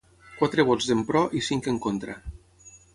[0.39, 2.21] Quatre vots en pro i cinc en contra.